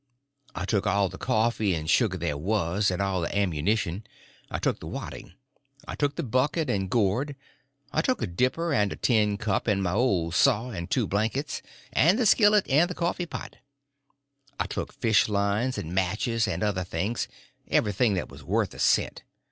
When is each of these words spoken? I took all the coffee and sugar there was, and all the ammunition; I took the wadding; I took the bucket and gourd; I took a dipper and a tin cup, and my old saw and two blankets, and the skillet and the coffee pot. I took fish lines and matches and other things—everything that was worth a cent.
I 0.55 0.65
took 0.65 0.87
all 0.87 1.09
the 1.09 1.19
coffee 1.19 1.75
and 1.75 1.87
sugar 1.87 2.17
there 2.17 2.35
was, 2.35 2.89
and 2.89 3.03
all 3.03 3.21
the 3.21 3.37
ammunition; 3.37 4.03
I 4.49 4.57
took 4.57 4.79
the 4.79 4.87
wadding; 4.87 5.33
I 5.87 5.93
took 5.93 6.15
the 6.15 6.23
bucket 6.23 6.71
and 6.71 6.89
gourd; 6.89 7.35
I 7.93 8.01
took 8.01 8.19
a 8.19 8.25
dipper 8.25 8.73
and 8.73 8.91
a 8.91 8.95
tin 8.95 9.37
cup, 9.37 9.67
and 9.67 9.83
my 9.83 9.91
old 9.91 10.33
saw 10.33 10.71
and 10.71 10.89
two 10.89 11.05
blankets, 11.05 11.61
and 11.93 12.17
the 12.17 12.25
skillet 12.25 12.67
and 12.67 12.89
the 12.89 12.95
coffee 12.95 13.27
pot. 13.27 13.57
I 14.59 14.65
took 14.65 14.91
fish 14.91 15.29
lines 15.29 15.77
and 15.77 15.93
matches 15.93 16.47
and 16.47 16.63
other 16.63 16.83
things—everything 16.83 18.15
that 18.15 18.27
was 18.29 18.43
worth 18.43 18.73
a 18.73 18.79
cent. 18.79 19.21